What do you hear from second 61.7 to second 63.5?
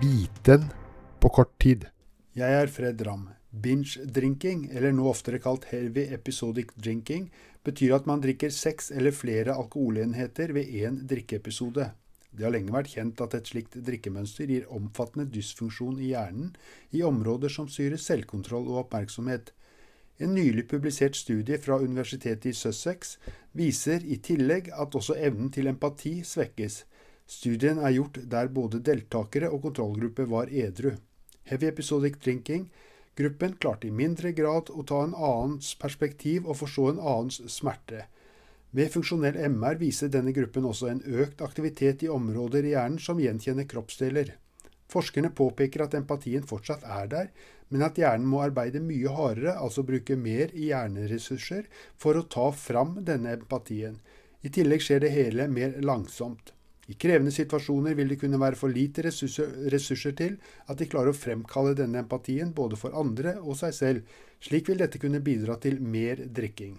denne empatien både for andre